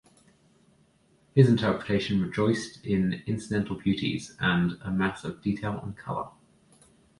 [1.35, 6.29] His interpretation rejoiced in "incidental beauties" and "a mass of detail and colour".